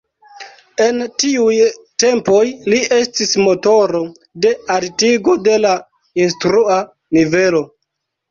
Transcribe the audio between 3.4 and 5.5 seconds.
motoro de altigo